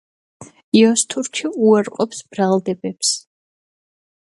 იოზთურქი 0.79 1.51
უარყოფს 1.67 2.25
ბრალდებებს. 2.33 3.15